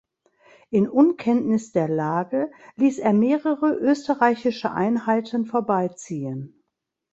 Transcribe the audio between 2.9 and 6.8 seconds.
er mehrere österreichische Einheiten vorbeiziehen.